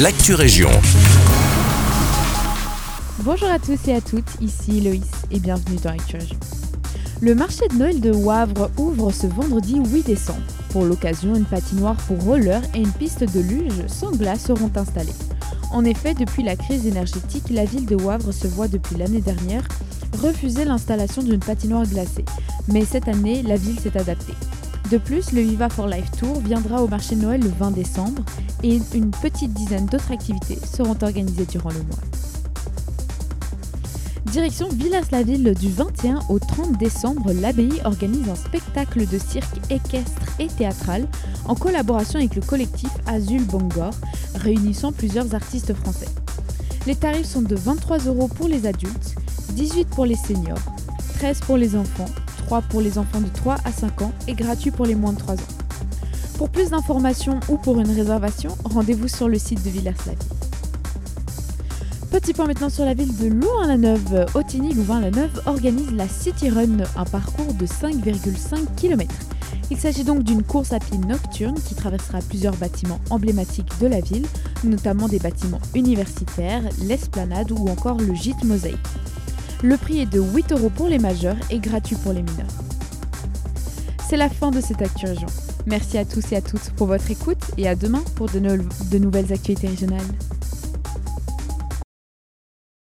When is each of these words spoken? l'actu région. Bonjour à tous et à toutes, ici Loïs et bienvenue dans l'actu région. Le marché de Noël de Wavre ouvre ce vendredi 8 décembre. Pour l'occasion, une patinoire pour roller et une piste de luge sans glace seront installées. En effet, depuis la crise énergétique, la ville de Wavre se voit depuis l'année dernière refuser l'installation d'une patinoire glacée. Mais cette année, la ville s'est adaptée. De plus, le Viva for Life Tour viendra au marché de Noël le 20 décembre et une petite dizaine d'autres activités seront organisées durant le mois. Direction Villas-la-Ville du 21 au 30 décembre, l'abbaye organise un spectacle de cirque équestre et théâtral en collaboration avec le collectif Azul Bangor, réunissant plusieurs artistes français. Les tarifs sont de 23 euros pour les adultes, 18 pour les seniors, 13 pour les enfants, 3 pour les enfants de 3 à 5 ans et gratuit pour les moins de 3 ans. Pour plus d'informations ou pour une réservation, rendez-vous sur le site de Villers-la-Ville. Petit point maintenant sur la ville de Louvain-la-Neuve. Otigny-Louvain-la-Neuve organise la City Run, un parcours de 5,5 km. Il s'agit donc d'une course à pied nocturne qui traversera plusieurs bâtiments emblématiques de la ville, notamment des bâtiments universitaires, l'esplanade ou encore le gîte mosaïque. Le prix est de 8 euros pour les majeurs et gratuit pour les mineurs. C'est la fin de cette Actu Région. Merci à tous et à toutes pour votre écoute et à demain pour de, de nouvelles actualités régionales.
l'actu 0.00 0.34
région. 0.34 0.70
Bonjour 3.20 3.48
à 3.48 3.60
tous 3.60 3.78
et 3.86 3.94
à 3.94 4.00
toutes, 4.00 4.40
ici 4.40 4.80
Loïs 4.80 5.08
et 5.30 5.38
bienvenue 5.38 5.76
dans 5.76 5.90
l'actu 5.90 6.16
région. 6.16 6.36
Le 7.20 7.34
marché 7.36 7.68
de 7.68 7.76
Noël 7.76 8.00
de 8.00 8.10
Wavre 8.10 8.70
ouvre 8.76 9.12
ce 9.12 9.28
vendredi 9.28 9.78
8 9.78 10.02
décembre. 10.04 10.40
Pour 10.70 10.84
l'occasion, 10.84 11.36
une 11.36 11.44
patinoire 11.44 11.96
pour 12.08 12.20
roller 12.24 12.60
et 12.74 12.78
une 12.78 12.90
piste 12.90 13.22
de 13.22 13.40
luge 13.40 13.86
sans 13.86 14.10
glace 14.10 14.46
seront 14.46 14.70
installées. 14.74 15.14
En 15.70 15.84
effet, 15.84 16.14
depuis 16.14 16.42
la 16.42 16.56
crise 16.56 16.86
énergétique, 16.86 17.50
la 17.50 17.64
ville 17.64 17.86
de 17.86 17.94
Wavre 17.94 18.32
se 18.32 18.48
voit 18.48 18.68
depuis 18.68 18.96
l'année 18.96 19.20
dernière 19.20 19.66
refuser 20.20 20.64
l'installation 20.64 21.22
d'une 21.22 21.38
patinoire 21.38 21.86
glacée. 21.86 22.24
Mais 22.66 22.84
cette 22.84 23.06
année, 23.06 23.42
la 23.42 23.56
ville 23.56 23.78
s'est 23.78 23.96
adaptée. 23.96 24.34
De 24.90 24.98
plus, 24.98 25.32
le 25.32 25.40
Viva 25.40 25.68
for 25.68 25.86
Life 25.86 26.10
Tour 26.18 26.40
viendra 26.40 26.82
au 26.82 26.88
marché 26.88 27.16
de 27.16 27.22
Noël 27.22 27.40
le 27.40 27.48
20 27.48 27.70
décembre 27.70 28.22
et 28.62 28.80
une 28.94 29.10
petite 29.10 29.52
dizaine 29.52 29.86
d'autres 29.86 30.12
activités 30.12 30.58
seront 30.64 30.96
organisées 31.02 31.46
durant 31.46 31.70
le 31.70 31.82
mois. 31.82 31.98
Direction 34.26 34.68
Villas-la-Ville 34.68 35.54
du 35.54 35.70
21 35.70 36.18
au 36.28 36.38
30 36.38 36.76
décembre, 36.76 37.32
l'abbaye 37.32 37.80
organise 37.84 38.28
un 38.28 38.34
spectacle 38.34 39.06
de 39.06 39.18
cirque 39.18 39.58
équestre 39.70 40.22
et 40.38 40.48
théâtral 40.48 41.06
en 41.46 41.54
collaboration 41.54 42.18
avec 42.18 42.34
le 42.34 42.42
collectif 42.42 42.90
Azul 43.06 43.44
Bangor, 43.44 43.92
réunissant 44.34 44.92
plusieurs 44.92 45.34
artistes 45.34 45.72
français. 45.74 46.08
Les 46.86 46.96
tarifs 46.96 47.26
sont 47.26 47.42
de 47.42 47.54
23 47.54 47.98
euros 48.06 48.28
pour 48.28 48.48
les 48.48 48.66
adultes, 48.66 49.14
18 49.52 49.88
pour 49.88 50.04
les 50.04 50.16
seniors, 50.16 50.58
13 51.18 51.40
pour 51.40 51.56
les 51.56 51.76
enfants, 51.76 52.10
3 52.44 52.62
pour 52.62 52.80
les 52.80 52.98
enfants 52.98 53.20
de 53.20 53.28
3 53.28 53.56
à 53.64 53.72
5 53.72 54.02
ans 54.02 54.12
et 54.28 54.34
gratuit 54.34 54.70
pour 54.70 54.84
les 54.84 54.94
moins 54.94 55.12
de 55.12 55.18
3 55.18 55.34
ans. 55.34 55.38
Pour 56.36 56.50
plus 56.50 56.70
d'informations 56.70 57.40
ou 57.48 57.56
pour 57.56 57.80
une 57.80 57.90
réservation, 57.90 58.56
rendez-vous 58.64 59.08
sur 59.08 59.28
le 59.28 59.38
site 59.38 59.64
de 59.64 59.70
Villers-la-Ville. 59.70 60.18
Petit 62.10 62.34
point 62.34 62.46
maintenant 62.46 62.68
sur 62.68 62.84
la 62.84 62.94
ville 62.94 63.16
de 63.16 63.26
Louvain-la-Neuve. 63.26 64.26
Otigny-Louvain-la-Neuve 64.34 65.42
organise 65.46 65.90
la 65.92 66.06
City 66.06 66.50
Run, 66.50 66.84
un 66.96 67.04
parcours 67.04 67.54
de 67.54 67.66
5,5 67.66 68.74
km. 68.76 69.12
Il 69.70 69.78
s'agit 69.78 70.04
donc 70.04 70.22
d'une 70.22 70.42
course 70.42 70.72
à 70.72 70.78
pied 70.78 70.98
nocturne 70.98 71.56
qui 71.66 71.74
traversera 71.74 72.18
plusieurs 72.18 72.56
bâtiments 72.56 73.00
emblématiques 73.10 73.72
de 73.80 73.86
la 73.86 74.00
ville, 74.00 74.26
notamment 74.62 75.08
des 75.08 75.18
bâtiments 75.18 75.60
universitaires, 75.74 76.62
l'esplanade 76.82 77.50
ou 77.50 77.68
encore 77.68 77.98
le 77.98 78.14
gîte 78.14 78.44
mosaïque. 78.44 78.78
Le 79.64 79.78
prix 79.78 80.00
est 80.00 80.12
de 80.12 80.20
8 80.20 80.52
euros 80.52 80.68
pour 80.68 80.88
les 80.88 80.98
majeurs 80.98 81.38
et 81.48 81.58
gratuit 81.58 81.96
pour 81.96 82.12
les 82.12 82.20
mineurs. 82.20 82.52
C'est 84.06 84.18
la 84.18 84.28
fin 84.28 84.50
de 84.50 84.60
cette 84.60 84.82
Actu 84.82 85.06
Région. 85.06 85.26
Merci 85.64 85.96
à 85.96 86.04
tous 86.04 86.32
et 86.32 86.36
à 86.36 86.42
toutes 86.42 86.68
pour 86.76 86.86
votre 86.86 87.10
écoute 87.10 87.38
et 87.56 87.66
à 87.66 87.74
demain 87.74 88.02
pour 88.14 88.28
de, 88.28 88.40
de 88.40 88.98
nouvelles 88.98 89.32
actualités 89.32 89.68
régionales. 89.68 90.02